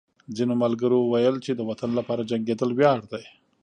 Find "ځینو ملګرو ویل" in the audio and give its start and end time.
0.35-1.35